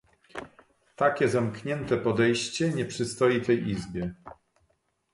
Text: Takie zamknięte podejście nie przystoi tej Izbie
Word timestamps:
Takie 0.95 1.27
zamknięte 1.29 1.97
podejście 1.97 2.69
nie 2.69 2.85
przystoi 2.85 3.41
tej 3.41 3.69
Izbie 3.69 4.15